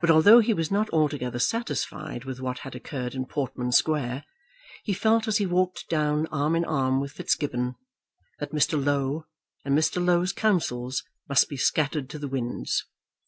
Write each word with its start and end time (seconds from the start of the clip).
But 0.00 0.10
although 0.10 0.40
he 0.40 0.52
was 0.52 0.72
not 0.72 0.90
altogether 0.90 1.38
satisfied 1.38 2.24
with 2.24 2.40
what 2.40 2.58
had 2.66 2.74
occurred 2.74 3.14
in 3.14 3.26
Portman 3.26 3.70
Square, 3.70 4.24
he 4.82 4.92
felt 4.92 5.28
as 5.28 5.36
he 5.38 5.46
walked 5.46 5.88
down 5.88 6.26
arm 6.32 6.56
in 6.56 6.64
arm 6.64 7.00
with 7.00 7.12
Fitzgibbon 7.12 7.76
that 8.40 8.50
Mr. 8.50 8.72
Low 8.84 9.26
and 9.64 9.78
Mr. 9.78 10.04
Low's 10.04 10.32
counsels 10.32 11.04
must 11.28 11.48
be 11.48 11.56
scattered 11.56 12.10
to 12.10 12.18
the 12.18 12.26
winds. 12.26 12.84